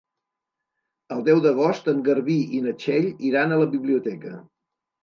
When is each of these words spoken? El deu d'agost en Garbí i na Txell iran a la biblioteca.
El 1.17 1.21
deu 1.27 1.43
d'agost 1.47 1.91
en 1.95 2.01
Garbí 2.09 2.41
i 2.61 2.65
na 2.67 2.75
Txell 2.81 3.09
iran 3.31 3.55
a 3.61 3.65
la 3.67 3.71
biblioteca. 3.79 4.39